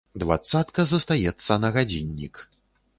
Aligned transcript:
Дваццатка 0.21 0.87
застаецца 0.93 1.61
на 1.63 1.75
гадзіннік. 1.79 2.47